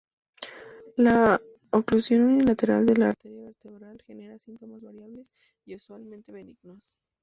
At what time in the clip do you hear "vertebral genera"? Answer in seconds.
3.43-4.39